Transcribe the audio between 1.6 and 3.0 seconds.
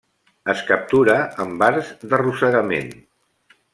arts d'arrossegament.